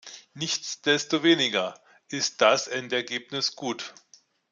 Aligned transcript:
Nichtsdestoweniger 0.33 1.79
ist 2.09 2.41
das 2.41 2.67
Endergebnis 2.67 3.55
gut. 3.55 3.93